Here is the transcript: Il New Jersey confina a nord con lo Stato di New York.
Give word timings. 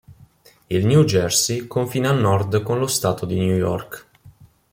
Il 0.71 0.87
New 0.87 1.03
Jersey 1.07 1.67
confina 1.67 2.09
a 2.09 2.13
nord 2.13 2.63
con 2.63 2.79
lo 2.79 2.87
Stato 2.87 3.27
di 3.27 3.37
New 3.37 3.55
York. 3.55 4.07